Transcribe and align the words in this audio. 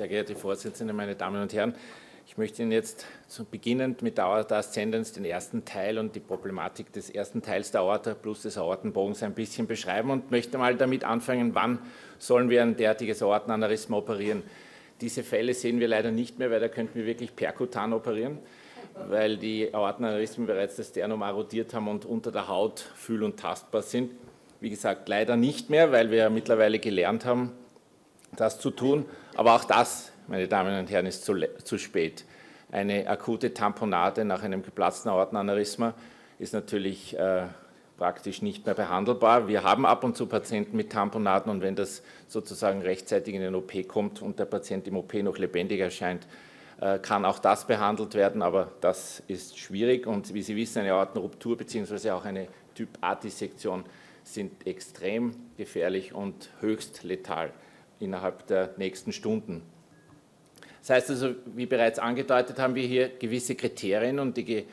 Sehr 0.00 0.08
geehrte 0.08 0.34
Vorsitzende, 0.34 0.94
meine 0.94 1.14
Damen 1.14 1.42
und 1.42 1.52
Herren, 1.52 1.74
ich 2.26 2.38
möchte 2.38 2.62
Ihnen 2.62 2.72
jetzt 2.72 3.04
zu 3.28 3.44
beginnend 3.44 4.00
mit 4.00 4.16
der 4.16 4.24
Aorta 4.24 4.56
Ascendens 4.56 5.12
den 5.12 5.26
ersten 5.26 5.66
Teil 5.66 5.98
und 5.98 6.16
die 6.16 6.20
Problematik 6.20 6.90
des 6.90 7.10
ersten 7.10 7.42
Teils 7.42 7.70
der 7.70 7.82
Aorta 7.82 8.14
plus 8.14 8.40
des 8.40 8.56
Aortenbogens 8.56 9.22
ein 9.22 9.34
bisschen 9.34 9.66
beschreiben 9.66 10.08
und 10.08 10.30
möchte 10.30 10.56
mal 10.56 10.74
damit 10.74 11.04
anfangen, 11.04 11.54
wann 11.54 11.80
sollen 12.18 12.48
wir 12.48 12.62
ein 12.62 12.78
derartiges 12.78 13.22
Aortenaneurysma 13.22 13.98
operieren. 13.98 14.42
Diese 15.02 15.22
Fälle 15.22 15.52
sehen 15.52 15.80
wir 15.80 15.88
leider 15.88 16.12
nicht 16.12 16.38
mehr, 16.38 16.50
weil 16.50 16.60
da 16.60 16.68
könnten 16.68 16.94
wir 16.94 17.04
wirklich 17.04 17.36
perkutan 17.36 17.92
operieren, 17.92 18.38
weil 19.06 19.36
die 19.36 19.74
Aortenaneurysmen 19.74 20.46
bereits 20.46 20.76
das 20.76 20.88
Sternum 20.88 21.20
erodiert 21.20 21.74
haben 21.74 21.88
und 21.88 22.06
unter 22.06 22.32
der 22.32 22.48
Haut 22.48 22.80
fühl- 22.80 23.22
und 23.22 23.38
tastbar 23.38 23.82
sind. 23.82 24.12
Wie 24.60 24.70
gesagt, 24.70 25.10
leider 25.10 25.36
nicht 25.36 25.68
mehr, 25.68 25.92
weil 25.92 26.10
wir 26.10 26.30
mittlerweile 26.30 26.78
gelernt 26.78 27.26
haben, 27.26 27.52
das 28.36 28.60
zu 28.60 28.70
tun. 28.70 29.04
Aber 29.40 29.54
auch 29.54 29.64
das, 29.64 30.12
meine 30.26 30.46
Damen 30.48 30.78
und 30.78 30.90
Herren, 30.90 31.06
ist 31.06 31.24
zu, 31.24 31.34
zu 31.64 31.78
spät. 31.78 32.26
Eine 32.70 33.08
akute 33.08 33.54
Tamponade 33.54 34.22
nach 34.26 34.42
einem 34.42 34.62
geplatzten 34.62 35.10
Aortenaneurysma 35.10 35.94
ist 36.38 36.52
natürlich 36.52 37.18
äh, 37.18 37.46
praktisch 37.96 38.42
nicht 38.42 38.66
mehr 38.66 38.74
behandelbar. 38.74 39.48
Wir 39.48 39.62
haben 39.62 39.86
ab 39.86 40.04
und 40.04 40.14
zu 40.14 40.26
Patienten 40.26 40.76
mit 40.76 40.92
Tamponaden 40.92 41.50
und 41.50 41.62
wenn 41.62 41.74
das 41.74 42.02
sozusagen 42.28 42.82
rechtzeitig 42.82 43.34
in 43.34 43.40
den 43.40 43.54
OP 43.54 43.72
kommt 43.88 44.20
und 44.20 44.38
der 44.38 44.44
Patient 44.44 44.86
im 44.86 44.98
OP 44.98 45.14
noch 45.14 45.38
lebendig 45.38 45.80
erscheint, 45.80 46.26
äh, 46.78 46.98
kann 46.98 47.24
auch 47.24 47.38
das 47.38 47.66
behandelt 47.66 48.14
werden, 48.14 48.42
aber 48.42 48.72
das 48.82 49.22
ist 49.26 49.58
schwierig 49.58 50.06
und 50.06 50.34
wie 50.34 50.42
Sie 50.42 50.54
wissen, 50.54 50.80
eine 50.80 50.92
Aortenruptur 50.92 51.56
bzw. 51.56 52.10
auch 52.10 52.26
eine 52.26 52.46
Typ-A-Dissektion 52.74 53.84
sind 54.22 54.66
extrem 54.66 55.34
gefährlich 55.56 56.12
und 56.12 56.50
höchst 56.60 57.04
letal 57.04 57.54
innerhalb 58.00 58.46
der 58.46 58.70
nächsten 58.76 59.12
Stunden. 59.12 59.62
Das 60.80 60.90
heißt 60.90 61.10
also, 61.10 61.34
wie 61.54 61.66
bereits 61.66 61.98
angedeutet, 61.98 62.58
haben 62.58 62.74
wir 62.74 62.86
hier 62.86 63.10
gewisse 63.10 63.54
Kriterien 63.54 64.18
und 64.18 64.36
die, 64.36 64.66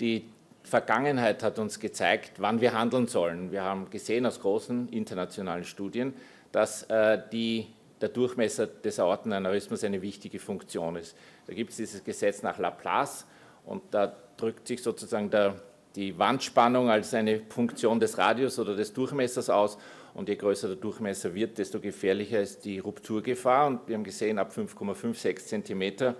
die 0.00 0.24
Vergangenheit 0.64 1.42
hat 1.44 1.58
uns 1.58 1.78
gezeigt, 1.78 2.32
wann 2.38 2.60
wir 2.60 2.72
handeln 2.72 3.06
sollen. 3.06 3.52
Wir 3.52 3.62
haben 3.62 3.88
gesehen 3.88 4.26
aus 4.26 4.40
großen 4.40 4.88
internationalen 4.88 5.64
Studien, 5.64 6.12
dass 6.50 6.82
äh, 6.84 7.22
die, 7.30 7.68
der 8.00 8.08
Durchmesser 8.08 8.66
des 8.66 8.98
Aortenaneurysmas 8.98 9.84
eine 9.84 10.02
wichtige 10.02 10.40
Funktion 10.40 10.96
ist. 10.96 11.16
Da 11.46 11.54
gibt 11.54 11.70
es 11.70 11.76
dieses 11.76 12.02
Gesetz 12.02 12.42
nach 12.42 12.58
Laplace 12.58 13.26
und 13.64 13.82
da 13.92 14.12
drückt 14.36 14.66
sich 14.66 14.82
sozusagen 14.82 15.30
der, 15.30 15.54
die 15.94 16.18
Wandspannung 16.18 16.90
als 16.90 17.14
eine 17.14 17.42
Funktion 17.48 18.00
des 18.00 18.18
Radius 18.18 18.58
oder 18.58 18.74
des 18.74 18.92
Durchmessers 18.92 19.48
aus 19.48 19.78
und 20.16 20.30
je 20.30 20.36
größer 20.36 20.68
der 20.68 20.76
Durchmesser 20.78 21.34
wird, 21.34 21.58
desto 21.58 21.78
gefährlicher 21.78 22.40
ist 22.40 22.64
die 22.64 22.78
Rupturgefahr 22.78 23.66
und 23.66 23.86
wir 23.86 23.96
haben 23.96 24.04
gesehen, 24.04 24.38
ab 24.38 24.50
5,56 24.50 25.62
cm, 25.62 26.14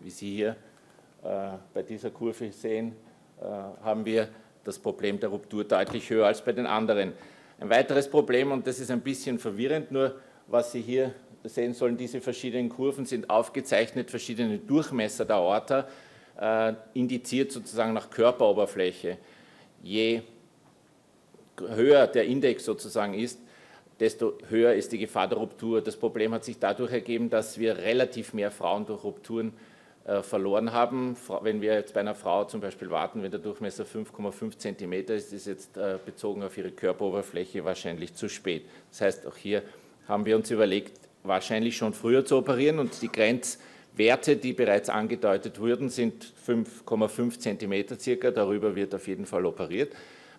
wie 0.00 0.10
Sie 0.10 0.36
hier 0.36 0.56
äh, 1.24 1.56
bei 1.72 1.82
dieser 1.82 2.10
Kurve 2.10 2.52
sehen, 2.52 2.94
äh, 3.40 3.44
haben 3.82 4.04
wir 4.04 4.28
das 4.62 4.78
Problem 4.78 5.18
der 5.18 5.30
Ruptur 5.30 5.64
deutlich 5.64 6.10
höher 6.10 6.26
als 6.26 6.44
bei 6.44 6.52
den 6.52 6.66
anderen. 6.66 7.14
Ein 7.58 7.70
weiteres 7.70 8.10
Problem, 8.10 8.52
und 8.52 8.66
das 8.66 8.78
ist 8.78 8.90
ein 8.90 9.00
bisschen 9.00 9.38
verwirrend, 9.38 9.90
nur 9.90 10.16
was 10.46 10.72
Sie 10.72 10.82
hier 10.82 11.14
sehen 11.44 11.72
sollen, 11.72 11.96
diese 11.96 12.20
verschiedenen 12.20 12.68
Kurven 12.68 13.06
sind 13.06 13.30
aufgezeichnet, 13.30 14.10
verschiedene 14.10 14.58
Durchmesser 14.58 15.24
der 15.24 15.36
Aorta, 15.36 15.88
äh, 16.38 16.74
indiziert 16.92 17.52
sozusagen 17.52 17.94
nach 17.94 18.10
Körperoberfläche. 18.10 19.16
Je 19.82 20.20
höher 21.60 22.06
der 22.06 22.24
Index 22.24 22.64
sozusagen 22.64 23.14
ist, 23.14 23.40
desto 24.00 24.34
höher 24.48 24.74
ist 24.74 24.92
die 24.92 24.98
Gefahr 24.98 25.28
der 25.28 25.38
Ruptur. 25.38 25.80
Das 25.80 25.96
Problem 25.96 26.32
hat 26.32 26.44
sich 26.44 26.58
dadurch 26.58 26.92
ergeben, 26.92 27.30
dass 27.30 27.58
wir 27.58 27.78
relativ 27.78 28.34
mehr 28.34 28.50
Frauen 28.50 28.86
durch 28.86 29.04
Rupturen 29.04 29.52
äh, 30.06 30.22
verloren 30.22 30.72
haben. 30.72 31.16
Wenn 31.42 31.60
wir 31.60 31.74
jetzt 31.74 31.94
bei 31.94 32.00
einer 32.00 32.14
Frau 32.14 32.44
zum 32.44 32.60
Beispiel 32.60 32.90
warten, 32.90 33.22
wenn 33.22 33.30
der 33.30 33.40
Durchmesser 33.40 33.84
5,5 33.84 34.58
cm 34.58 34.92
ist, 35.14 35.32
ist 35.32 35.46
jetzt 35.46 35.76
äh, 35.76 35.98
bezogen 36.04 36.42
auf 36.42 36.56
ihre 36.56 36.70
Körperoberfläche 36.70 37.64
wahrscheinlich 37.64 38.14
zu 38.14 38.28
spät. 38.28 38.66
Das 38.90 39.00
heißt, 39.00 39.26
auch 39.26 39.36
hier 39.36 39.62
haben 40.06 40.24
wir 40.24 40.36
uns 40.36 40.50
überlegt, 40.50 41.00
wahrscheinlich 41.24 41.76
schon 41.76 41.92
früher 41.92 42.24
zu 42.24 42.36
operieren 42.36 42.78
und 42.78 43.02
die 43.02 43.10
Grenzwerte, 43.10 44.36
die 44.36 44.52
bereits 44.52 44.88
angedeutet 44.88 45.58
wurden, 45.58 45.88
sind 45.88 46.32
5,5 46.46 47.40
cm 47.40 47.98
circa. 47.98 48.30
Darüber 48.30 48.76
wird 48.76 48.94
auf 48.94 49.08
jeden 49.08 49.26
Fall 49.26 49.44
operiert. 49.44 49.92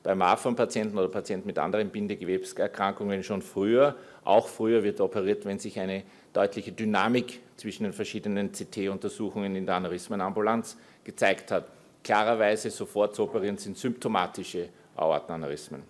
Bei 0.07 0.15
Marfan-Patienten 0.15 0.97
oder 0.97 1.09
Patienten 1.09 1.47
mit 1.47 1.59
anderen 1.59 1.89
Bindegewebserkrankungen 1.89 3.23
schon 3.23 3.41
früher. 3.41 3.97
Auch 4.23 4.47
früher 4.47 4.81
wird 4.81 5.01
operiert, 5.01 5.43
wenn 5.43 5.59
sich 5.59 5.81
eine 5.81 6.03
deutliche 6.31 6.71
Dynamik 6.71 7.41
zwischen 7.57 7.83
den 7.83 7.91
verschiedenen 7.91 8.53
CT-Untersuchungen 8.53 9.53
in 9.57 9.65
der 9.65 9.75
Aneurysmenambulanz 9.75 10.77
gezeigt 11.03 11.51
hat. 11.51 11.67
Klarerweise 12.05 12.69
sofort 12.69 13.15
zu 13.15 13.23
operieren 13.23 13.57
sind 13.57 13.77
symptomatische 13.77 14.69
Aortenaneurysmen. 14.95 15.83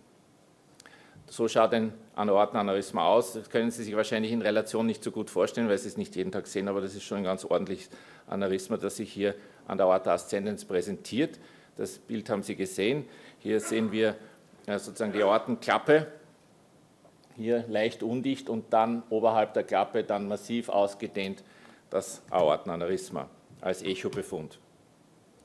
So 1.28 1.48
schaut 1.48 1.76
ein 1.76 1.94
Aortenaneurysma 2.16 3.06
aus. 3.06 3.34
Das 3.34 3.52
können 3.52 3.70
Sie 3.70 3.84
sich 3.84 3.96
wahrscheinlich 3.96 4.32
in 4.32 4.42
Relation 4.42 4.88
nicht 4.88 5.04
so 5.04 5.12
gut 5.12 5.30
vorstellen, 5.30 5.70
weil 5.70 5.78
Sie 5.78 5.90
es 5.90 5.98
nicht 5.98 6.16
jeden 6.16 6.32
Tag 6.32 6.48
sehen, 6.48 6.68
aber 6.68 6.82
das 6.82 6.96
ist 6.96 7.04
schon 7.04 7.20
ein 7.20 7.24
ganz 7.24 7.46
ordentliches 7.46 7.92
Aneurysma, 8.26 8.78
das 8.78 8.96
sich 8.96 9.14
hier 9.14 9.36
an 9.68 9.78
der 9.78 9.86
Aorta 9.86 10.16
ascendens 10.16 10.66
präsentiert. 10.66 11.38
Das 11.78 12.00
Bild 12.00 12.28
haben 12.32 12.42
Sie 12.42 12.56
gesehen. 12.56 13.06
Hier 13.40 13.60
sehen 13.60 13.92
wir 13.92 14.16
sozusagen 14.66 15.14
die 15.14 15.24
Aortenklappe 15.24 16.08
hier 17.36 17.64
leicht 17.68 18.02
undicht 18.02 18.50
und 18.50 18.74
dann 18.74 19.04
oberhalb 19.10 19.54
der 19.54 19.64
Klappe 19.64 20.04
dann 20.04 20.28
massiv 20.28 20.70
ausgedehnt 20.70 21.44
das 21.90 22.22
Aortenaneurysma 22.32 23.30
als 23.62 23.84
Echobefund. 23.84 24.60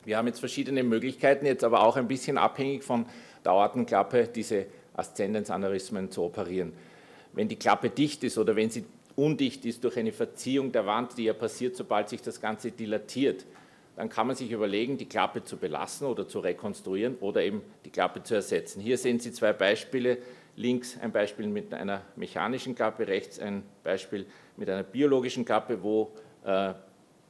Wir 0.05 0.17
haben 0.17 0.27
jetzt 0.27 0.41
verschiedene 0.41 0.83
Möglichkeiten, 0.83 1.47
jetzt 1.47 1.63
aber 1.63 1.85
auch 1.85 1.97
ein 1.97 2.09
bisschen 2.09 2.39
abhängig 2.39 2.83
von 2.83 3.07
der 3.45 3.53
Aortenklappe, 3.53 4.27
diese 4.27 4.67
Aszendenzaneurysmen 4.95 6.11
zu 6.11 6.25
operieren. 6.25 6.73
Wenn 7.33 7.49
die 7.49 7.57
Klappe 7.57 7.91
dicht 7.91 8.25
ist 8.25 8.39
oder 8.39 8.57
wenn 8.57 8.71
sie 8.71 8.85
undicht 9.15 9.65
ist 9.65 9.85
durch 9.85 9.99
eine 9.99 10.13
Verziehung 10.13 10.73
der 10.73 10.87
Wand, 10.87 11.17
die 11.19 11.25
ja 11.25 11.35
passiert, 11.35 11.77
sobald 11.77 12.09
sich 12.09 12.23
das 12.23 12.41
Ganze 12.41 12.73
dilatiert, 12.73 13.45
dann 13.97 14.09
kann 14.09 14.27
man 14.27 14.37
sich 14.37 14.51
überlegen, 14.51 14.97
die 14.97 15.09
Klappe 15.09 15.45
zu 15.45 15.57
belassen 15.57 16.07
oder 16.07 16.27
zu 16.27 16.41
rekonstruieren 16.41 17.17
oder 17.21 17.43
eben 17.43 17.63
die 17.85 17.91
Klappe 17.91 18.23
zu 18.23 18.35
ersetzen. 18.35 18.81
Hier 18.81 18.97
sehen 18.97 19.21
Sie 19.21 19.33
zwei 19.33 19.53
Beispiele 19.53 20.19
links 20.57 20.99
ein 21.01 21.13
Beispiel 21.13 21.47
mit 21.47 21.73
einer 21.75 22.03
mechanischen 22.17 22.75
Klappe, 22.75 23.07
rechts 23.07 23.39
ein 23.39 23.63
Beispiel 23.83 24.27
mit 24.57 24.69
einer 24.69 24.83
biologischen 24.83 25.45
Klappe, 25.45 25.83
wo 25.83 26.13
äh, 26.45 26.75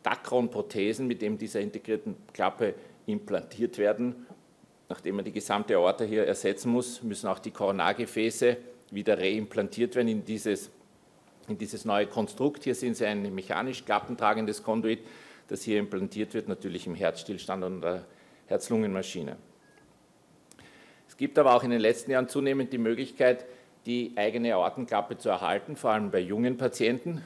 Dacron-Prothesen 0.03 1.07
mit 1.07 1.23
dem 1.23 1.39
dieser 1.39 1.61
integrierten 1.61 2.17
Klappe 2.33 2.75
implantiert 3.07 3.79
werden. 3.79 4.27
Nachdem 4.89 5.17
man 5.17 5.25
die 5.25 5.33
gesamte 5.33 5.77
Aorta 5.77 6.05
hier 6.05 6.27
ersetzen 6.27 6.71
muss, 6.71 7.03
müssen 7.03 7.29
auch 7.29 7.39
die 7.39 7.51
Koronargefäße 7.51 8.57
wieder 8.91 9.19
reimplantiert 9.19 9.95
werden 9.95 10.09
in 10.09 10.25
dieses, 10.25 10.71
in 11.49 11.57
dieses 11.57 11.85
neue 11.85 12.07
Konstrukt. 12.07 12.65
Hier 12.65 12.75
sehen 12.75 12.95
Sie 12.95 13.07
ein 13.07 13.35
mechanisch 13.35 13.85
klappentragendes 13.85 14.63
Konduit, 14.63 15.01
das 15.53 15.63
hier 15.63 15.79
implantiert 15.79 16.33
wird, 16.33 16.49
natürlich 16.49 16.87
im 16.87 16.95
Herzstillstand 16.95 17.63
und 17.63 17.83
der 17.83 18.07
Herz-Lungen-Maschine. 18.47 19.37
Es 21.07 21.19
gibt 21.19 21.39
aber 21.39 21.55
auch 21.55 21.63
in 21.63 21.69
den 21.69 21.81
letzten 21.81 22.11
Jahren 22.11 22.27
zunehmend 22.27 22.73
die 22.73 22.79
Möglichkeit, 22.79 23.45
die 23.85 24.13
eigene 24.17 24.55
Aortenklappe 24.55 25.19
zu 25.19 25.29
erhalten, 25.29 25.77
vor 25.77 25.91
allem 25.91 26.11
bei 26.11 26.21
jungen 26.21 26.57
Patienten. 26.57 27.21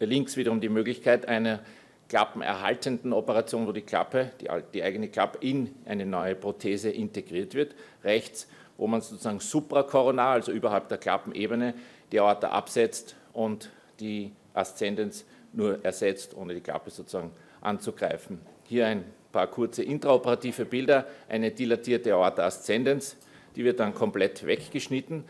Links 0.00 0.36
wiederum 0.36 0.60
die 0.60 0.68
Möglichkeit 0.68 1.28
einer 1.28 1.60
klappenerhaltenden 2.08 3.12
Operation, 3.12 3.68
wo 3.68 3.72
die 3.72 3.82
Klappe, 3.82 4.32
die, 4.40 4.48
die 4.74 4.82
eigene 4.82 5.06
Klappe 5.06 5.38
in 5.40 5.72
eine 5.84 6.06
neue 6.06 6.34
Prothese 6.34 6.90
integriert 6.90 7.54
wird. 7.54 7.76
Rechts, 8.02 8.48
wo 8.78 8.88
man 8.88 9.00
sozusagen 9.00 9.38
suprakoronar, 9.38 10.32
also 10.32 10.50
überhalb 10.50 10.88
der 10.88 10.98
Klappenebene, 10.98 11.74
die 12.10 12.18
Aorta 12.18 12.48
absetzt 12.48 13.14
und 13.32 13.70
die 14.00 14.32
Aszendenz 14.54 15.24
nur 15.52 15.84
ersetzt, 15.84 16.36
ohne 16.36 16.54
die 16.54 16.62
Klappe 16.62 16.90
sozusagen 16.90 17.30
anzugreifen. 17.60 18.40
Hier 18.64 18.86
ein 18.86 19.04
paar 19.32 19.46
kurze 19.46 19.82
intraoperative 19.82 20.64
Bilder, 20.64 21.06
eine 21.28 21.50
dilatierte 21.50 22.14
Aorta 22.14 22.44
ascendens, 22.44 23.16
die 23.56 23.64
wird 23.64 23.80
dann 23.80 23.94
komplett 23.94 24.46
weggeschnitten. 24.46 25.24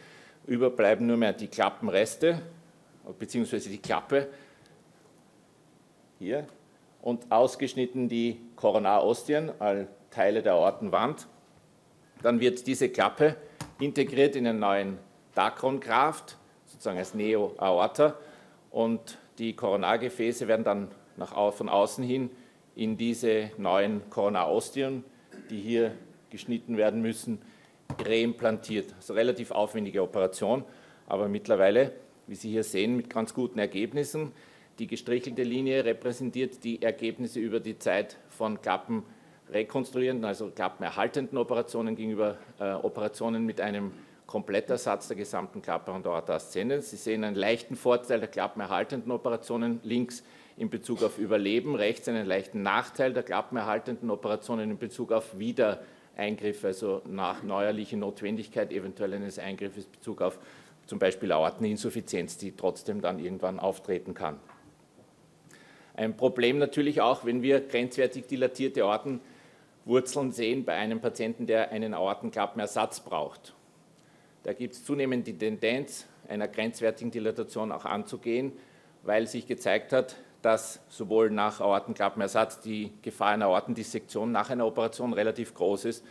Überbleiben 0.46 1.06
nur 1.06 1.16
mehr 1.16 1.32
die 1.32 1.48
Klappenreste, 1.48 2.40
beziehungsweise 3.18 3.68
die 3.68 3.78
Klappe 3.78 4.28
hier 6.18 6.46
und 7.02 7.30
ausgeschnitten 7.30 8.08
die 8.08 8.40
Koronarostien, 8.56 9.52
all 9.58 9.88
Teile 10.10 10.42
der 10.42 10.54
Aortenwand. 10.54 11.26
Dann 12.22 12.40
wird 12.40 12.66
diese 12.66 12.88
Klappe 12.90 13.36
integriert 13.78 14.36
in 14.36 14.46
einen 14.46 14.58
neuen 14.58 14.98
Dacron-Graft, 15.34 16.36
sozusagen 16.66 16.98
als 16.98 17.14
Neo-Aorta 17.14 18.16
und 18.70 19.18
die 19.38 19.54
Koronargefäße 19.54 20.48
werden 20.48 20.64
dann 20.64 20.88
nach, 21.20 21.52
von 21.52 21.68
außen 21.68 22.02
hin 22.02 22.30
in 22.74 22.96
diese 22.96 23.50
neuen 23.58 24.08
Koronarostien, 24.10 25.04
die 25.50 25.60
hier 25.60 25.92
geschnitten 26.30 26.76
werden 26.76 27.02
müssen, 27.02 27.40
reimplantiert. 28.04 28.94
Also 28.96 29.14
relativ 29.14 29.50
aufwendige 29.50 30.02
Operation, 30.02 30.64
aber 31.06 31.28
mittlerweile, 31.28 31.92
wie 32.26 32.34
Sie 32.34 32.50
hier 32.50 32.64
sehen, 32.64 32.96
mit 32.96 33.10
ganz 33.10 33.34
guten 33.34 33.58
Ergebnissen. 33.58 34.32
Die 34.78 34.86
gestrichelte 34.86 35.42
Linie 35.42 35.84
repräsentiert 35.84 36.64
die 36.64 36.80
Ergebnisse 36.80 37.38
über 37.38 37.60
die 37.60 37.78
Zeit 37.78 38.16
von 38.30 38.62
Klappen 38.62 39.04
rekonstruierenden, 39.52 40.24
also 40.24 40.50
klappenerhaltenden 40.50 41.36
Operationen 41.36 41.96
gegenüber 41.96 42.38
äh, 42.60 42.72
Operationen 42.72 43.44
mit 43.44 43.60
einem 43.60 43.92
Komplettersatz 44.26 45.08
der 45.08 45.16
gesamten 45.16 45.60
Klappe 45.60 45.90
und 45.90 46.06
Aorta. 46.06 46.38
Sie 46.38 46.80
sehen 46.80 47.24
einen 47.24 47.34
leichten 47.34 47.74
Vorteil 47.74 48.20
der 48.20 48.28
klappenerhaltenden 48.28 49.10
Operationen 49.10 49.80
links 49.82 50.22
in 50.60 50.68
Bezug 50.68 51.02
auf 51.02 51.16
Überleben, 51.16 51.74
rechts 51.74 52.06
einen 52.06 52.26
leichten 52.26 52.62
Nachteil 52.62 53.14
der 53.14 53.22
klappenerhaltenden 53.22 54.10
Operationen 54.10 54.72
in 54.72 54.76
Bezug 54.76 55.10
auf 55.10 55.38
Wiedereingriffe, 55.38 56.66
also 56.66 57.00
nach 57.06 57.42
neuerliche 57.42 57.96
Notwendigkeit 57.96 58.70
eventuell 58.70 59.14
eines 59.14 59.38
Eingriffes 59.38 59.86
in 59.86 59.92
Bezug 59.92 60.20
auf 60.20 60.38
zum 60.84 60.98
Beispiel 60.98 61.32
Aorteninsuffizienz, 61.32 62.36
die 62.36 62.54
trotzdem 62.54 63.00
dann 63.00 63.20
irgendwann 63.20 63.58
auftreten 63.58 64.12
kann. 64.12 64.38
Ein 65.94 66.18
Problem 66.18 66.58
natürlich 66.58 67.00
auch, 67.00 67.24
wenn 67.24 67.40
wir 67.40 67.60
grenzwertig 67.60 68.26
dilatierte 68.26 68.84
Aortenwurzeln 68.84 70.30
sehen 70.30 70.66
bei 70.66 70.74
einem 70.74 71.00
Patienten, 71.00 71.46
der 71.46 71.70
einen 71.70 71.94
Aortenklappenersatz 71.94 73.00
braucht. 73.00 73.54
Da 74.42 74.52
gibt 74.52 74.74
es 74.74 74.84
zunehmend 74.84 75.26
die 75.26 75.38
Tendenz, 75.38 76.06
einer 76.28 76.48
grenzwertigen 76.48 77.10
Dilatation 77.10 77.72
auch 77.72 77.86
anzugehen, 77.86 78.52
weil 79.04 79.26
sich 79.26 79.46
gezeigt 79.46 79.94
hat, 79.94 80.16
dass 80.42 80.80
sowohl 80.88 81.30
nach 81.30 81.60
Aortenklappenersatz 81.60 82.60
die 82.60 82.92
Gefahr 83.02 83.28
einer 83.28 83.46
Aortendissektion 83.46 84.32
nach 84.32 84.50
einer 84.50 84.66
Operation 84.66 85.12
relativ 85.12 85.54
groß 85.54 85.84
ist, 85.86 86.04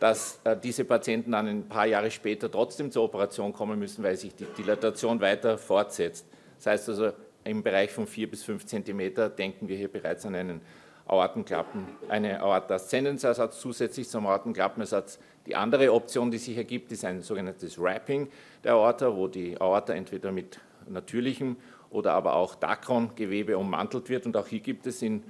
dass 0.00 0.40
äh, 0.44 0.56
diese 0.56 0.84
Patienten 0.84 1.32
dann 1.32 1.46
ein 1.46 1.68
paar 1.68 1.86
Jahre 1.86 2.10
später 2.10 2.50
trotzdem 2.50 2.90
zur 2.90 3.04
Operation 3.04 3.52
kommen 3.52 3.78
müssen, 3.78 4.02
weil 4.02 4.16
sich 4.16 4.34
die 4.34 4.46
Dilatation 4.46 5.20
weiter 5.20 5.58
fortsetzt. 5.58 6.26
Das 6.56 6.66
heißt 6.66 6.88
also, 6.90 7.12
im 7.44 7.62
Bereich 7.62 7.90
von 7.90 8.06
4 8.06 8.30
bis 8.30 8.44
5 8.44 8.66
Zentimeter 8.66 9.28
denken 9.28 9.68
wir 9.68 9.76
hier 9.76 9.88
bereits 9.88 10.24
an 10.26 10.34
einen 10.34 10.60
Aortenklappen, 11.06 11.86
eine 12.08 12.40
Aorta-Aszendensersatz 12.40 13.60
zusätzlich 13.60 14.08
zum 14.08 14.26
Aortenklappenersatz. 14.26 15.18
Die 15.46 15.56
andere 15.56 15.92
Option, 15.92 16.30
die 16.30 16.36
sich 16.36 16.56
ergibt, 16.56 16.92
ist 16.92 17.04
ein 17.04 17.22
sogenanntes 17.22 17.80
Wrapping 17.80 18.28
der 18.62 18.74
Aorta, 18.74 19.16
wo 19.16 19.26
die 19.26 19.58
Aorta 19.58 19.94
entweder 19.94 20.30
mit 20.30 20.60
natürlichem 20.86 21.56
oder 21.90 22.12
aber 22.12 22.34
auch 22.34 22.54
Dacron-Gewebe 22.54 23.56
ummantelt 23.56 24.08
wird. 24.08 24.26
Und 24.26 24.36
auch 24.36 24.46
hier 24.46 24.60
gibt 24.60 24.86
es 24.86 25.02
in 25.02 25.22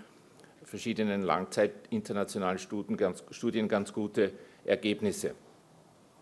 verschiedenen 0.64 1.22
Langzeit 1.22 1.72
internationalen 1.90 2.58
Studien 2.58 2.96
ganz, 2.96 3.24
Studien 3.30 3.68
ganz 3.68 3.92
gute 3.92 4.32
Ergebnisse. 4.64 5.34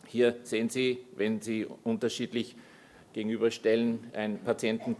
Hier 0.06 0.36
sehen 0.42 0.68
Sie, 0.68 0.98
wenn 1.16 1.40
Sie 1.40 1.66
unterschiedlich 1.84 2.56
gegenüberstellen, 3.12 4.10
einen 4.12 4.38
Patienten 4.38 4.96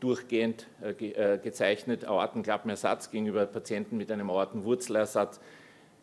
durchgehend 0.00 0.66
äh, 0.82 0.90
äh, 0.90 1.38
gezeichnet, 1.38 2.04
Aortenklappenersatz 2.04 3.10
gegenüber 3.10 3.46
Patienten 3.46 3.96
mit 3.96 4.12
einem 4.12 4.30
Aortenwurzelersatz, 4.30 5.40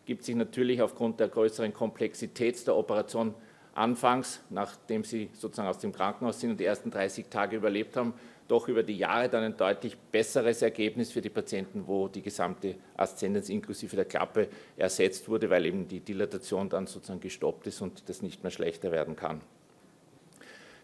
gibt 0.04 0.24
sich 0.24 0.34
natürlich 0.34 0.82
aufgrund 0.82 1.20
der 1.20 1.28
größeren 1.28 1.72
Komplexität 1.72 2.66
der 2.66 2.76
Operation 2.76 3.34
anfangs, 3.74 4.40
nachdem 4.50 5.04
sie 5.04 5.30
sozusagen 5.32 5.68
aus 5.68 5.78
dem 5.78 5.92
Krankenhaus 5.92 6.40
sind 6.40 6.50
und 6.50 6.60
die 6.60 6.64
ersten 6.64 6.90
30 6.90 7.28
Tage 7.28 7.56
überlebt 7.56 7.96
haben, 7.96 8.14
doch 8.52 8.68
über 8.68 8.82
die 8.82 8.98
Jahre 8.98 9.30
dann 9.30 9.44
ein 9.44 9.56
deutlich 9.56 9.96
besseres 9.96 10.60
Ergebnis 10.60 11.10
für 11.10 11.22
die 11.22 11.30
Patienten, 11.30 11.86
wo 11.86 12.06
die 12.08 12.20
gesamte 12.20 12.74
Aszendenz 12.94 13.48
inklusive 13.48 13.96
der 13.96 14.04
Klappe 14.04 14.48
ersetzt 14.76 15.26
wurde, 15.30 15.48
weil 15.48 15.64
eben 15.64 15.88
die 15.88 16.00
Dilatation 16.00 16.68
dann 16.68 16.86
sozusagen 16.86 17.20
gestoppt 17.20 17.68
ist 17.68 17.80
und 17.80 18.10
das 18.10 18.20
nicht 18.20 18.42
mehr 18.42 18.50
schlechter 18.50 18.92
werden 18.92 19.16
kann. 19.16 19.40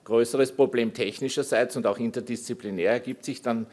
Größeres 0.05 0.53
Problem 0.53 0.95
technischerseits 0.95 1.77
und 1.77 1.87
auch 1.87 1.99
interdisziplinär 1.99 2.93
ergibt 2.93 3.27
sich 3.27 3.43
dann, 3.43 3.67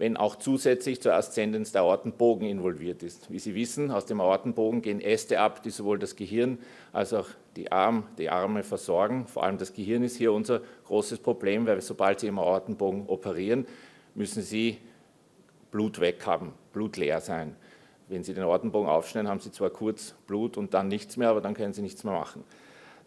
wenn 0.00 0.16
auch 0.16 0.36
zusätzlich 0.36 1.02
zur 1.02 1.12
Aszendenz 1.12 1.72
der 1.72 1.82
Aortenbogen 1.82 2.48
involviert 2.48 3.02
ist. 3.02 3.30
Wie 3.30 3.38
Sie 3.38 3.54
wissen, 3.54 3.90
aus 3.90 4.06
dem 4.06 4.22
Aortenbogen 4.22 4.80
gehen 4.80 4.98
Äste 4.98 5.38
ab, 5.38 5.62
die 5.62 5.68
sowohl 5.68 5.98
das 5.98 6.16
Gehirn 6.16 6.56
als 6.90 7.12
auch 7.12 7.26
die, 7.54 7.70
Arm, 7.70 8.04
die 8.16 8.30
Arme 8.30 8.62
versorgen. 8.62 9.26
Vor 9.26 9.44
allem 9.44 9.58
das 9.58 9.74
Gehirn 9.74 10.02
ist 10.02 10.16
hier 10.16 10.32
unser 10.32 10.62
großes 10.86 11.18
Problem, 11.18 11.66
weil 11.66 11.82
sobald 11.82 12.20
Sie 12.20 12.28
im 12.28 12.38
Aortenbogen 12.38 13.08
operieren, 13.08 13.66
müssen 14.14 14.42
Sie 14.42 14.78
Blut 15.70 16.00
weg 16.00 16.24
haben, 16.24 16.54
Blut 16.72 16.96
leer 16.96 17.20
sein. 17.20 17.54
Wenn 18.08 18.24
Sie 18.24 18.32
den 18.32 18.44
Aortenbogen 18.44 18.88
aufschneiden, 18.88 19.28
haben 19.28 19.40
Sie 19.40 19.52
zwar 19.52 19.68
kurz 19.68 20.14
Blut 20.26 20.56
und 20.56 20.72
dann 20.72 20.88
nichts 20.88 21.18
mehr, 21.18 21.28
aber 21.28 21.42
dann 21.42 21.52
können 21.52 21.74
Sie 21.74 21.82
nichts 21.82 22.04
mehr 22.04 22.14
machen. 22.14 22.42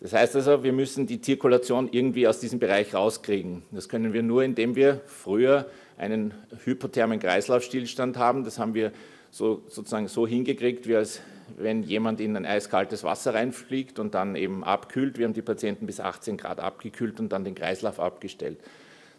Das 0.03 0.11
heißt 0.11 0.35
also, 0.35 0.63
wir 0.63 0.73
müssen 0.73 1.07
die 1.07 1.21
Zirkulation 1.21 1.87
irgendwie 1.89 2.27
aus 2.27 2.41
diesem 2.41 2.59
Bereich 2.59 2.93
rauskriegen. 2.93 3.63
Das 3.71 3.87
können 3.87 4.11
wir 4.11 4.21
nur, 4.21 4.43
indem 4.43 4.75
wir 4.75 4.99
früher 5.05 5.65
einen 5.97 6.33
hypothermen 6.65 7.21
Kreislaufstillstand 7.21 8.17
haben. 8.17 8.43
Das 8.43 8.59
haben 8.59 8.73
wir 8.73 8.91
so, 9.31 9.63
sozusagen 9.69 10.09
so 10.09 10.27
hingekriegt, 10.27 10.89
wie 10.89 10.97
als 10.97 11.21
wenn 11.55 11.83
jemand 11.83 12.19
in 12.19 12.35
ein 12.35 12.45
eiskaltes 12.45 13.05
Wasser 13.05 13.33
reinfliegt 13.33 13.97
und 13.97 14.13
dann 14.13 14.35
eben 14.35 14.65
abkühlt. 14.65 15.17
Wir 15.17 15.25
haben 15.25 15.33
die 15.33 15.41
Patienten 15.41 15.85
bis 15.85 16.01
18 16.01 16.35
Grad 16.35 16.59
abgekühlt 16.59 17.21
und 17.21 17.31
dann 17.31 17.45
den 17.45 17.55
Kreislauf 17.55 18.01
abgestellt. 18.01 18.59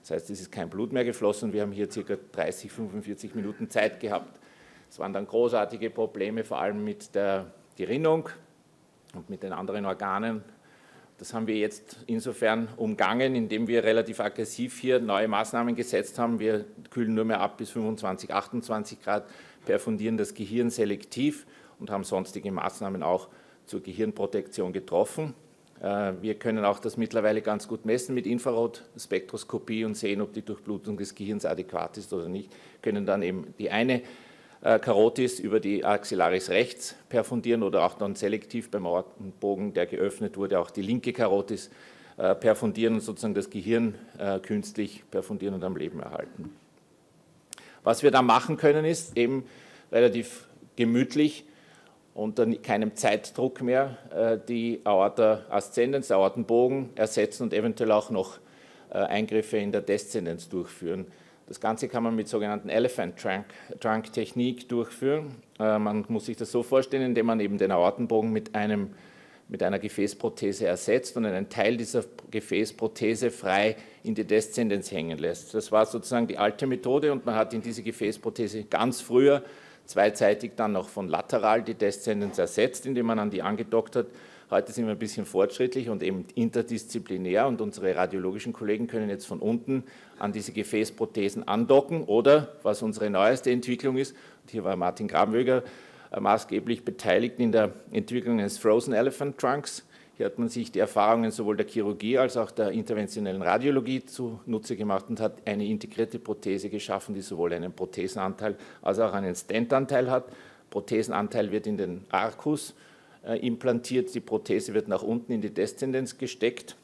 Das 0.03 0.11
heißt, 0.11 0.29
es 0.29 0.43
ist 0.43 0.53
kein 0.53 0.69
Blut 0.69 0.93
mehr 0.93 1.07
geflossen. 1.07 1.55
Wir 1.55 1.63
haben 1.63 1.73
hier 1.73 1.91
circa 1.91 2.17
30, 2.33 2.71
45 2.71 3.35
Minuten 3.35 3.71
Zeit 3.71 4.01
gehabt. 4.01 4.39
Es 4.91 4.99
waren 4.99 5.15
dann 5.15 5.27
großartige 5.27 5.89
Probleme, 5.89 6.45
vor 6.45 6.61
allem 6.61 6.85
mit 6.85 7.15
der 7.15 7.47
Gerinnung 7.75 8.29
und 9.15 9.31
mit 9.31 9.43
den 9.43 9.55
anderen 9.55 9.87
Organen 9.87 10.45
das 11.19 11.33
haben 11.33 11.47
wir 11.47 11.57
jetzt 11.57 11.97
insofern 12.07 12.69
umgangen, 12.77 13.35
indem 13.35 13.69
wir 13.69 13.85
relativ 13.85 14.21
aggressiv 14.21 14.79
hier 14.81 14.99
neue 15.01 15.29
Maßnahmen 15.29 15.77
gesetzt 15.77 16.19
haben. 16.19 16.41
Wir 16.41 16.65
kühlen 16.91 17.15
nur 17.15 17.25
mehr 17.25 17.41
ab 17.41 17.57
bis 17.59 17.71
25, 17.71 18.33
28 18.33 19.03
Grad, 19.03 19.27
perfundieren 19.65 20.17
das 20.17 20.35
Gehirn 20.35 20.71
selektiv 20.71 21.47
und 21.79 21.91
haben 21.91 22.05
sonstige 22.05 22.51
Maßnahmen 22.51 23.03
auch 23.03 23.29
zur 23.67 23.83
Gehirnprotektion 23.83 24.73
getroffen. 24.73 25.35
Äh, 25.81 26.15
wir 26.21 26.35
können 26.35 26.65
auch 26.65 26.79
das 26.79 26.97
mittlerweile 26.97 27.43
ganz 27.43 27.69
gut 27.69 27.85
messen 27.85 28.15
mit 28.15 28.27
Infrarotspektroskopie 28.27 29.85
und 29.85 29.97
sehen, 29.97 30.21
ob 30.21 30.33
die 30.33 30.43
Durchblutung 30.43 30.97
des 30.97 31.15
Gehirns 31.15 31.45
adäquat 31.45 31.97
ist 31.99 32.13
oder 32.13 32.29
nicht. 32.29 32.51
Können 32.83 33.07
dann 33.07 33.23
eben 33.23 33.55
die 33.59 33.71
eine 33.71 34.03
Karotis 34.65 35.41
über 35.41 35.61
die 35.61 35.85
Axillaris 35.85 36.49
rechts 36.49 36.97
perfundieren 37.11 37.63
oder 37.63 37.85
auch 37.85 37.99
dann 37.99 38.15
selektiv 38.15 38.71
beim 38.71 38.87
Aortenbogen, 38.87 39.75
der 39.75 39.85
geöffnet 39.85 40.39
wurde, 40.39 40.59
auch 40.59 40.71
die 40.71 40.81
linke 40.81 41.13
Karotis 41.13 41.71
äh, 42.17 42.35
perfundieren 42.35 42.95
und 42.95 43.01
sozusagen 43.01 43.35
das 43.35 43.51
Gehirn 43.51 43.95
äh, 44.19 44.39
künstlich 44.39 45.03
perfundieren 45.11 45.55
und 45.55 45.65
am 45.65 45.77
Leben 45.77 46.01
erhalten. 46.01 46.57
Was 47.83 48.03
wir 48.03 48.11
da 48.11 48.23
machen 48.23 48.57
können, 48.57 48.87
ist 48.87 49.19
eben 49.19 49.45
relativ 49.93 50.47
gemütlich 50.77 51.45
unter 52.15 52.47
keinem 52.47 52.95
Zeitdruck 52.95 53.61
mehr 53.61 54.39
die 54.49 54.81
Aorta 54.85 55.45
ascendens, 55.51 56.11
Aortenbogen 56.11 56.91
ersetzen 56.95 57.43
und 57.43 57.53
eventuell 57.53 57.91
auch 57.91 58.09
noch 58.09 58.39
Eingriffe 58.89 59.59
in 59.59 59.73
der 59.73 59.83
Deszendenz 59.83 60.49
durchführen. 60.49 61.07
Das 61.47 61.61
Ganze 61.61 61.89
kann 61.89 62.03
man 62.03 62.17
mit 62.17 62.27
sogenannten 62.27 62.71
Elephant 62.71 63.19
Trunk, 63.19 63.45
Trunk 63.81 64.13
Technik 64.13 64.69
durchführen. 64.69 65.35
Äh, 65.59 65.79
man 65.79 66.05
muss 66.09 66.27
sich 66.27 66.37
das 66.37 66.51
so 66.51 66.63
vorstellen, 66.63 67.03
indem 67.03 67.27
man 67.27 67.41
eben 67.41 67.59
den 67.59 67.71
Aortenbogen 67.71 68.33
mit, 68.33 68.55
einem, 68.55 68.91
mit 69.49 69.63
einer 69.63 69.79
Gefäßprothese 69.79 70.67
ersetzt 70.67 71.17
und 71.19 71.27
einen 71.27 71.51
Teil 71.51 71.77
dieser 71.77 72.05
Gefäßprothese 72.31 73.31
frei 73.31 73.77
in 74.03 74.15
die 74.15 74.25
Deszendenz 74.25 74.91
hängen 74.91 75.19
lässt. 75.19 75.53
Das 75.53 75.71
war 75.71 75.85
sozusagen 75.85 76.27
die 76.27 76.39
alte 76.39 76.67
Methode 76.67 77.13
und 77.13 77.27
man 77.27 77.35
hat 77.35 77.53
in 77.53 77.61
diese 77.61 77.83
Gefäßprothese 77.83 78.65
ganz 78.65 79.03
früher 79.03 79.43
zweizeitig 79.85 80.53
dann 80.57 80.73
noch 80.73 80.89
von 80.89 81.09
lateral 81.09 81.63
die 81.63 81.75
Deszendenz 81.75 82.39
ersetzt, 82.39 82.87
indem 82.87 83.05
man 83.05 83.19
an 83.19 83.31
die 83.31 83.43
angedockt 83.43 83.97
hat 83.97 84.07
Heute 84.55 84.71
sind 84.71 84.87
wir 84.87 84.93
ein 84.93 84.99
bisschen 85.01 85.27
fortschrittlich 85.27 85.89
und 85.89 86.01
eben 86.05 86.27
interdisziplinär 86.37 87.49
und 87.49 87.61
unsere 87.61 87.97
radiologischen 87.97 88.53
Kollegen 88.53 88.87
können 88.87 89.11
jetzt 89.11 89.27
von 89.27 89.41
unten 89.41 89.83
an 90.21 90.31
diese 90.31 90.53
Gefäßprothesen 90.53 91.49
andocken 91.49 92.05
oder, 92.05 92.53
was 92.63 92.81
unsere 92.81 93.11
neueste 93.11 93.51
Entwicklung 93.51 93.97
ist, 93.97 94.13
und 94.13 94.53
hier 94.53 94.63
war 94.63 94.77
Martin 94.77 95.09
Grabenwöger 95.09 95.65
äh, 96.13 96.21
maßgeblich 96.21 96.85
beteiligt 96.85 97.41
in 97.41 97.51
der 97.51 97.73
Entwicklung 97.91 98.39
eines 98.39 98.57
Frozen 98.59 98.93
Elephant 98.93 99.39
Trunks. 99.39 99.85
Hier 100.17 100.27
hat 100.27 100.39
man 100.39 100.49
sich 100.49 100.71
die 100.71 100.79
Erfahrungen 100.79 101.33
sowohl 101.33 101.57
der 101.57 101.67
Chirurgie 101.67 102.17
als 102.17 102.37
auch 102.37 102.53
der 102.53 102.71
interventionellen 102.71 103.43
Radiologie 103.43 104.05
zunutze 104.05 104.77
gemacht 104.77 105.07
und 105.09 105.19
hat 105.19 105.39
eine 105.47 105.67
integrierte 105.67 106.21
Prothese 106.21 106.71
geschaffen, 106.71 107.13
die 107.13 107.23
sowohl 107.23 107.55
einen 107.55 107.73
Prothesenanteil 107.73 108.55
als 108.83 109.01
auch 109.01 109.15
einen 109.15 109.35
Stentanteil 109.35 110.09
hat. 110.09 110.27
Prothesenanteil 110.71 111.51
wird 111.51 111.67
in 111.67 111.77
den 111.77 112.05
Arcus 112.13 112.71
äh, 112.71 112.75
implantiert. 113.27 114.15
Die 114.15 114.21
Prothese 114.21 114.75
wird 114.75 114.89
nach 114.89 115.03
unten 115.03 115.33
in 115.33 115.41
die 115.41 115.53
Deszendenz 115.53 116.19
gesteckt 116.19 116.77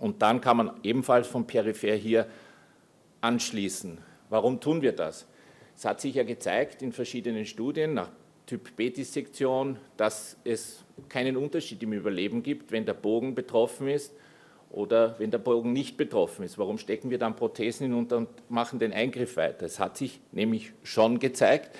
und 0.00 0.22
dann 0.22 0.40
kann 0.40 0.56
man 0.56 0.70
ebenfalls 0.82 1.26
vom 1.26 1.46
Peripher 1.46 1.94
hier 1.94 2.26
anschließen. 3.20 3.98
Warum 4.30 4.60
tun 4.60 4.82
wir 4.82 4.92
das? 4.92 5.26
Es 5.76 5.84
hat 5.84 6.00
sich 6.00 6.16
ja 6.16 6.24
gezeigt 6.24 6.82
in 6.82 6.92
verschiedenen 6.92 7.46
Studien 7.46 7.94
nach 7.94 8.10
Typ 8.46 8.74
B-Dissektion, 8.76 9.76
dass 9.96 10.36
es 10.44 10.82
keinen 11.08 11.36
Unterschied 11.36 11.82
im 11.82 11.92
Überleben 11.92 12.42
gibt, 12.42 12.72
wenn 12.72 12.86
der 12.86 12.94
Bogen 12.94 13.34
betroffen 13.34 13.88
ist 13.88 14.14
oder 14.70 15.16
wenn 15.18 15.30
der 15.30 15.38
Bogen 15.38 15.72
nicht 15.72 15.96
betroffen 15.96 16.44
ist. 16.44 16.56
Warum 16.58 16.78
stecken 16.78 17.10
wir 17.10 17.18
dann 17.18 17.36
Prothesen 17.36 17.88
hinunter 17.88 18.16
und 18.16 18.28
machen 18.48 18.78
den 18.78 18.92
Eingriff 18.92 19.36
weiter? 19.36 19.66
Es 19.66 19.78
hat 19.78 19.96
sich 19.96 20.20
nämlich 20.32 20.72
schon 20.82 21.18
gezeigt, 21.18 21.76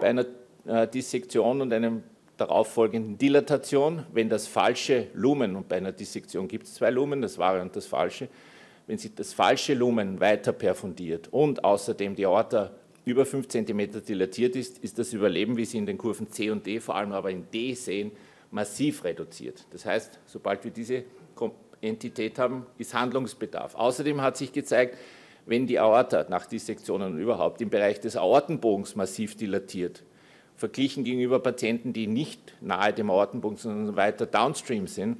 bei 0.00 0.08
einer 0.08 0.26
äh, 0.66 0.86
Dissektion 0.88 1.60
und 1.60 1.72
einem 1.72 2.02
darauffolgenden 2.36 3.18
Dilatation, 3.18 4.04
wenn 4.12 4.28
das 4.28 4.46
falsche 4.46 5.08
Lumen, 5.14 5.56
und 5.56 5.68
bei 5.68 5.76
einer 5.76 5.92
Dissektion 5.92 6.48
gibt 6.48 6.66
es 6.66 6.74
zwei 6.74 6.90
Lumen, 6.90 7.22
das 7.22 7.38
wahre 7.38 7.60
und 7.62 7.74
das 7.76 7.86
falsche, 7.86 8.28
wenn 8.86 8.98
sich 8.98 9.14
das 9.14 9.32
falsche 9.32 9.74
Lumen 9.74 10.20
weiter 10.20 10.52
perfundiert 10.52 11.28
und 11.32 11.64
außerdem 11.64 12.14
die 12.14 12.26
Aorta 12.26 12.72
über 13.04 13.26
5 13.26 13.48
cm 13.48 14.04
dilatiert 14.06 14.56
ist, 14.56 14.78
ist 14.78 14.98
das 14.98 15.12
Überleben, 15.12 15.56
wie 15.56 15.64
Sie 15.64 15.78
in 15.78 15.86
den 15.86 15.98
Kurven 15.98 16.30
C 16.30 16.50
und 16.50 16.66
D, 16.66 16.80
vor 16.80 16.96
allem 16.96 17.12
aber 17.12 17.30
in 17.30 17.46
D 17.52 17.74
sehen, 17.74 18.12
massiv 18.50 19.04
reduziert. 19.04 19.66
Das 19.70 19.84
heißt, 19.84 20.18
sobald 20.26 20.64
wir 20.64 20.70
diese 20.70 21.04
Entität 21.80 22.38
haben, 22.38 22.66
ist 22.78 22.94
Handlungsbedarf. 22.94 23.74
Außerdem 23.74 24.22
hat 24.22 24.36
sich 24.36 24.52
gezeigt, 24.52 24.96
wenn 25.46 25.66
die 25.66 25.78
Aorta 25.78 26.26
nach 26.30 26.46
Dissektionen 26.46 27.18
überhaupt 27.18 27.60
im 27.60 27.68
Bereich 27.68 28.00
des 28.00 28.16
Aortenbogens 28.16 28.96
massiv 28.96 29.36
dilatiert, 29.36 30.02
verglichen 30.56 31.04
gegenüber 31.04 31.40
Patienten, 31.40 31.92
die 31.92 32.06
nicht 32.06 32.54
nahe 32.60 32.92
dem 32.92 33.10
Aortenbogen, 33.10 33.56
sondern 33.56 33.96
weiter 33.96 34.26
downstream 34.26 34.86
sind, 34.86 35.18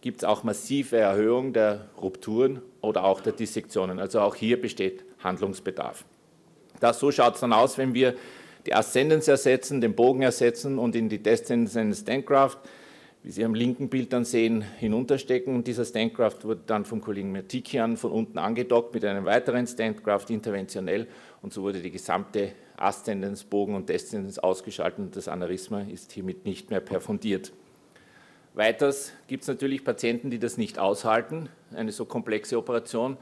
gibt 0.00 0.18
es 0.18 0.24
auch 0.24 0.42
massive 0.42 0.96
Erhöhung 0.96 1.52
der 1.52 1.88
Rupturen 2.00 2.60
oder 2.80 3.04
auch 3.04 3.20
der 3.20 3.32
Dissektionen. 3.32 4.00
Also 4.00 4.20
auch 4.20 4.34
hier 4.34 4.60
besteht 4.60 5.04
Handlungsbedarf. 5.22 6.04
Das, 6.80 6.98
so 6.98 7.12
schaut 7.12 7.34
es 7.34 7.40
dann 7.40 7.52
aus, 7.52 7.78
wenn 7.78 7.94
wir 7.94 8.14
die 8.66 8.74
Ascendens 8.74 9.28
ersetzen, 9.28 9.80
den 9.80 9.94
Bogen 9.94 10.22
ersetzen 10.22 10.78
und 10.78 10.96
in 10.96 11.08
die 11.08 11.22
Descendens 11.22 11.76
einen 11.76 11.94
Standgraft, 11.94 12.58
wie 13.22 13.30
Sie 13.30 13.44
am 13.44 13.54
linken 13.54 13.88
Bild 13.88 14.12
dann 14.12 14.24
sehen, 14.24 14.62
hinunterstecken. 14.62 15.54
Und 15.54 15.66
dieser 15.66 15.84
Standgraft 15.84 16.44
wurde 16.44 16.62
dann 16.66 16.84
vom 16.84 17.00
Kollegen 17.00 17.30
Mertikian 17.30 17.96
von 17.96 18.10
unten 18.10 18.38
angedockt 18.38 18.94
mit 18.94 19.04
einem 19.04 19.24
weiteren 19.24 19.66
Standgraft 19.66 20.30
interventionell 20.30 21.06
und 21.40 21.52
so 21.52 21.62
wurde 21.62 21.80
die 21.80 21.90
gesamte 21.90 22.52
Ascendens, 22.76 23.44
Bogen 23.44 23.76
und 23.76 23.88
Descendens 23.88 24.38
ausgeschaltet 24.40 24.98
und 24.98 25.16
das 25.16 25.28
Aneurysma 25.28 25.82
ist 25.82 26.12
hiermit 26.12 26.44
nicht 26.44 26.70
mehr 26.70 26.80
perfundiert. 26.80 27.52
Weiters 28.54 29.12
gibt 29.28 29.42
es 29.42 29.48
natürlich 29.48 29.84
Patienten, 29.84 30.30
die 30.30 30.38
das 30.38 30.58
nicht 30.58 30.78
aushalten, 30.78 31.48
eine 31.74 31.92
so 31.92 32.04
komplexe 32.04 32.58
Operation, 32.58 33.16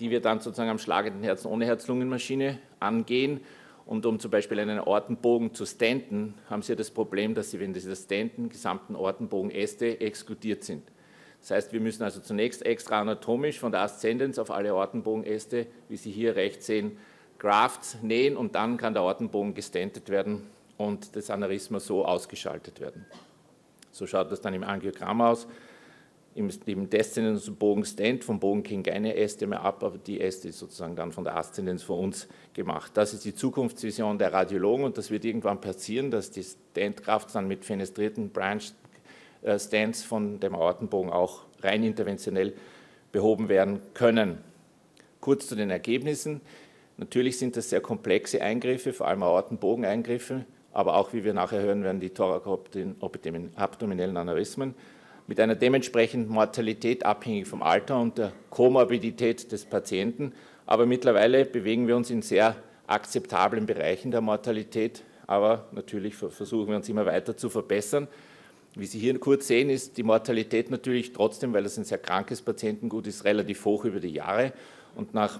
die 0.00 0.10
wir 0.10 0.20
dann 0.20 0.40
sozusagen 0.40 0.70
am 0.70 0.78
schlagenden 0.78 1.22
Herzen 1.22 1.48
ohne 1.48 1.64
Herz-Lungen-Maschine 1.66 2.58
angehen. 2.78 3.40
Und 3.86 4.06
um 4.06 4.20
zum 4.20 4.30
Beispiel 4.30 4.60
einen 4.60 4.78
Ortenbogen 4.78 5.54
zu 5.54 5.66
stenten, 5.66 6.34
haben 6.48 6.62
Sie 6.62 6.76
das 6.76 6.90
Problem, 6.90 7.34
dass 7.34 7.50
Sie, 7.50 7.60
wenn 7.60 7.74
Sie 7.74 7.88
das 7.88 8.04
stenten, 8.04 8.48
gesamten 8.48 8.94
Ortenbogen-Äste 8.94 10.00
exkludiert 10.00 10.64
sind. 10.64 10.82
Das 11.40 11.50
heißt, 11.50 11.72
wir 11.72 11.80
müssen 11.80 12.02
also 12.02 12.20
zunächst 12.20 12.64
extra 12.64 13.00
anatomisch 13.00 13.58
von 13.58 13.72
der 13.72 13.80
Aszendenz 13.80 14.38
auf 14.38 14.50
alle 14.50 14.74
Ortenbogenäste, 14.74 15.66
wie 15.88 15.96
Sie 15.96 16.10
hier 16.10 16.36
rechts 16.36 16.66
sehen, 16.66 16.98
Grafts 17.38 17.96
nähen 18.02 18.36
und 18.36 18.54
dann 18.54 18.76
kann 18.76 18.92
der 18.92 19.02
Ortenbogen 19.02 19.54
gestentet 19.54 20.10
werden 20.10 20.46
und 20.76 21.16
das 21.16 21.30
Aneurysma 21.30 21.80
so 21.80 22.04
ausgeschaltet 22.04 22.80
werden. 22.80 23.06
So 23.90 24.06
schaut 24.06 24.30
das 24.30 24.40
dann 24.40 24.54
im 24.54 24.62
Angiogramm 24.62 25.22
aus. 25.22 25.48
Im, 26.34 26.48
im 26.66 26.88
Descendenzbogen 26.88 27.84
Stent 27.84 28.22
vom 28.22 28.38
Bogen 28.38 28.62
kriegen 28.62 28.84
keine 28.84 29.16
Äste 29.16 29.48
mehr 29.48 29.62
ab, 29.62 29.82
aber 29.82 29.98
die 29.98 30.20
Äste 30.20 30.48
ist 30.48 30.60
sozusagen 30.60 30.94
dann 30.94 31.10
von 31.10 31.24
der 31.24 31.36
Aszendenz 31.36 31.82
von 31.82 31.98
uns 31.98 32.28
gemacht. 32.54 32.92
Das 32.94 33.12
ist 33.12 33.24
die 33.24 33.34
Zukunftsvision 33.34 34.16
der 34.16 34.32
Radiologen 34.32 34.84
und 34.84 34.96
das 34.96 35.10
wird 35.10 35.24
irgendwann 35.24 35.60
passieren, 35.60 36.12
dass 36.12 36.30
die 36.30 36.44
Stentkraft 36.44 37.34
dann 37.34 37.48
mit 37.48 37.64
fenestrierten 37.64 38.30
Branch 38.30 38.62
äh, 39.42 39.58
Stents 39.58 40.04
von 40.04 40.38
dem 40.38 40.54
Aortenbogen 40.54 41.10
auch 41.10 41.46
rein 41.62 41.82
interventionell 41.82 42.52
behoben 43.10 43.48
werden 43.48 43.80
können. 43.94 44.38
Kurz 45.20 45.48
zu 45.48 45.56
den 45.56 45.70
Ergebnissen. 45.70 46.42
Natürlich 46.96 47.38
sind 47.38 47.56
das 47.56 47.70
sehr 47.70 47.80
komplexe 47.80 48.40
Eingriffe, 48.40 48.92
vor 48.92 49.08
allem 49.08 49.24
Aortenbogeneingriffe, 49.24 50.44
aber 50.72 50.96
auch, 50.96 51.12
wie 51.12 51.24
wir 51.24 51.34
nachher 51.34 51.62
hören 51.62 51.82
werden, 51.82 52.00
die 52.00 52.10
thorakoabdominellen 52.10 54.16
Aneurysmen 54.16 54.76
mit 55.30 55.38
einer 55.38 55.54
dementsprechenden 55.54 56.28
Mortalität 56.28 57.06
abhängig 57.06 57.46
vom 57.46 57.62
Alter 57.62 58.00
und 58.00 58.18
der 58.18 58.32
Komorbidität 58.50 59.52
des 59.52 59.64
Patienten. 59.64 60.32
Aber 60.66 60.86
mittlerweile 60.86 61.44
bewegen 61.44 61.86
wir 61.86 61.96
uns 61.96 62.10
in 62.10 62.20
sehr 62.20 62.56
akzeptablen 62.88 63.64
Bereichen 63.64 64.10
der 64.10 64.22
Mortalität, 64.22 65.04
aber 65.28 65.68
natürlich 65.70 66.16
versuchen 66.16 66.70
wir 66.70 66.74
uns 66.74 66.88
immer 66.88 67.06
weiter 67.06 67.36
zu 67.36 67.48
verbessern. 67.48 68.08
Wie 68.74 68.86
Sie 68.86 68.98
hier 68.98 69.16
kurz 69.20 69.46
sehen, 69.46 69.70
ist 69.70 69.98
die 69.98 70.02
Mortalität 70.02 70.68
natürlich 70.68 71.12
trotzdem, 71.12 71.52
weil 71.52 71.64
es 71.64 71.78
ein 71.78 71.84
sehr 71.84 71.98
krankes 71.98 72.42
Patientengut 72.42 73.06
ist, 73.06 73.24
relativ 73.24 73.64
hoch 73.64 73.84
über 73.84 74.00
die 74.00 74.10
Jahre. 74.10 74.52
Und 74.96 75.14
nach 75.14 75.38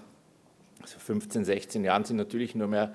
15, 0.84 1.44
16 1.44 1.82
Jahren 1.82 2.04
sind 2.04 2.16
natürlich 2.16 2.54
nur 2.54 2.68
mehr 2.68 2.94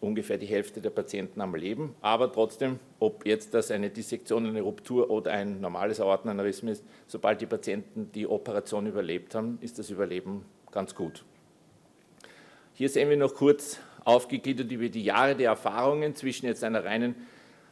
ungefähr 0.00 0.38
die 0.38 0.46
Hälfte 0.46 0.80
der 0.80 0.90
Patienten 0.90 1.40
am 1.40 1.54
Leben. 1.54 1.94
Aber 2.00 2.32
trotzdem, 2.32 2.78
ob 2.98 3.26
jetzt 3.26 3.54
das 3.54 3.70
eine 3.70 3.90
Dissektion, 3.90 4.46
eine 4.46 4.60
Ruptur 4.60 5.10
oder 5.10 5.32
ein 5.32 5.60
normales 5.60 6.00
Aortenaneurysm 6.00 6.68
ist, 6.68 6.84
sobald 7.06 7.40
die 7.40 7.46
Patienten 7.46 8.10
die 8.12 8.26
Operation 8.26 8.86
überlebt 8.86 9.34
haben, 9.34 9.58
ist 9.60 9.78
das 9.78 9.90
Überleben 9.90 10.44
ganz 10.70 10.94
gut. 10.94 11.24
Hier 12.74 12.88
sehen 12.88 13.08
wir 13.08 13.16
noch 13.16 13.34
kurz 13.34 13.78
aufgegliedert 14.04 14.70
über 14.70 14.88
die 14.88 15.04
Jahre 15.04 15.36
der 15.36 15.50
Erfahrungen 15.50 16.14
zwischen 16.14 16.46
jetzt 16.46 16.64
einer 16.64 16.84
reinen 16.84 17.14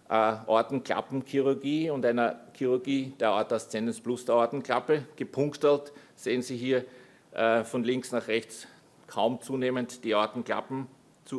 äh, 0.09 0.15
Aortenklappenchirurgie 0.15 1.91
und 1.91 2.07
einer 2.07 2.41
Chirurgie 2.55 3.13
der 3.19 3.31
Aorta 3.31 3.57
ascendens 3.57 4.01
plus 4.01 4.25
der 4.25 4.37
Aortenklappe. 4.37 5.07
Gepunktelt 5.17 5.93
sehen 6.15 6.43
Sie 6.43 6.57
hier 6.57 6.85
äh, 7.33 7.65
von 7.65 7.85
links 7.85 8.13
nach 8.13 8.29
rechts 8.29 8.67
kaum 9.07 9.41
zunehmend 9.41 10.05
die 10.05 10.15
Aortenklappen 10.15 10.87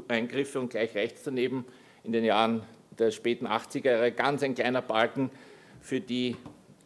Eingriffe 0.08 0.60
und 0.60 0.70
gleich 0.70 0.96
rechts 0.96 1.24
daneben 1.24 1.66
in 2.04 2.12
den 2.12 2.24
Jahren 2.24 2.64
der 2.98 3.12
späten 3.12 3.48
80er 3.48 3.92
Jahre 3.92 4.12
ganz 4.12 4.44
ein 4.44 4.56
kleiner 4.56 4.82
Balken 4.82 5.30
für, 5.82 6.00
die, 6.00 6.36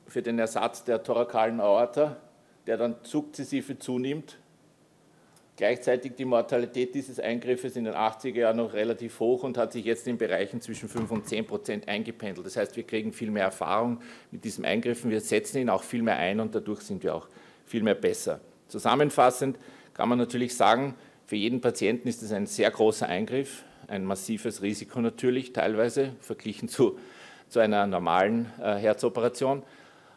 für 0.08 0.22
den 0.22 0.40
Ersatz 0.40 0.84
der 0.84 1.04
thorakalen 1.04 1.60
Aorta, 1.60 2.18
der 2.66 2.78
dann 2.78 2.96
sukzessive 3.04 3.78
zunimmt. 3.80 4.38
Gleichzeitig 5.56 6.14
die 6.16 6.26
Mortalität 6.26 6.94
dieses 6.94 7.20
Eingriffes 7.20 7.76
in 7.76 7.86
den 7.86 7.96
80er 7.96 8.36
Jahren 8.36 8.58
noch 8.58 8.74
relativ 8.74 9.20
hoch 9.20 9.44
und 9.44 9.58
hat 9.58 9.74
sich 9.74 9.86
jetzt 9.86 10.08
in 10.08 10.18
Bereichen 10.18 10.62
zwischen 10.62 10.88
5 10.88 11.10
und 11.10 11.28
10 11.28 11.48
Prozent 11.48 11.88
eingependelt. 11.88 12.46
Das 12.46 12.58
heißt, 12.58 12.76
wir 12.76 12.84
kriegen 12.84 13.12
viel 13.12 13.32
mehr 13.32 13.46
Erfahrung 13.46 14.00
mit 14.30 14.44
diesem 14.44 14.66
Eingriffen, 14.66 15.10
wir 15.10 15.22
setzen 15.22 15.58
ihn 15.58 15.70
auch 15.70 15.82
viel 15.82 16.04
mehr 16.04 16.18
ein 16.18 16.40
und 16.40 16.54
dadurch 16.54 16.82
sind 16.82 17.02
wir 17.02 17.16
auch 17.16 17.28
viel 17.66 17.82
mehr 17.82 17.96
besser. 17.96 18.40
Zusammenfassend 18.68 19.58
kann 19.96 20.10
man 20.10 20.20
natürlich 20.20 20.56
sagen, 20.56 20.94
für 21.28 21.36
jeden 21.36 21.60
Patienten 21.60 22.08
ist 22.08 22.24
es 22.24 22.32
ein 22.32 22.46
sehr 22.46 22.72
großer 22.72 23.06
Eingriff, 23.06 23.66
ein 23.88 24.06
massives 24.06 24.62
Risiko 24.62 25.02
natürlich, 25.02 25.52
teilweise 25.52 26.14
verglichen 26.22 26.70
zu, 26.70 26.98
zu 27.50 27.60
einer 27.60 27.86
normalen 27.86 28.46
äh, 28.62 28.76
Herzoperation. 28.76 29.62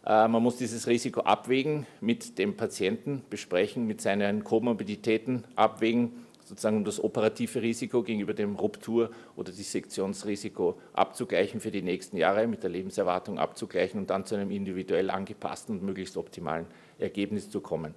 Äh, 0.06 0.28
man 0.28 0.40
muss 0.40 0.58
dieses 0.58 0.86
Risiko 0.86 1.22
abwägen, 1.22 1.84
mit 2.00 2.38
dem 2.38 2.56
Patienten 2.56 3.24
besprechen, 3.28 3.88
mit 3.88 4.00
seinen 4.00 4.44
Komorbiditäten 4.44 5.42
abwägen, 5.56 6.12
sozusagen 6.44 6.76
um 6.76 6.84
das 6.84 7.02
operative 7.02 7.60
Risiko 7.60 8.04
gegenüber 8.04 8.32
dem 8.32 8.54
Ruptur- 8.54 9.10
oder 9.34 9.50
Dissektionsrisiko 9.50 10.78
abzugleichen 10.92 11.58
für 11.58 11.72
die 11.72 11.82
nächsten 11.82 12.18
Jahre, 12.18 12.46
mit 12.46 12.62
der 12.62 12.70
Lebenserwartung 12.70 13.40
abzugleichen 13.40 13.98
und 13.98 14.10
dann 14.10 14.26
zu 14.26 14.36
einem 14.36 14.52
individuell 14.52 15.10
angepassten 15.10 15.76
und 15.76 15.84
möglichst 15.84 16.16
optimalen 16.16 16.66
Ergebnis 17.00 17.50
zu 17.50 17.60
kommen. 17.60 17.96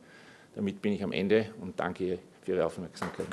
Damit 0.55 0.81
bin 0.81 0.93
ich 0.93 1.03
am 1.03 1.11
Ende 1.11 1.53
und 1.61 1.79
danke 1.79 2.17
für 2.43 2.51
Ihre 2.51 2.65
Aufmerksamkeit. 2.65 3.27